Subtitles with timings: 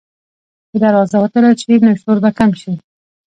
[0.71, 2.73] که دروازه وتړل شي، نو شور به کم شي.